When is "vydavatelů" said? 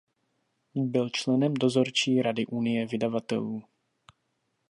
2.87-3.63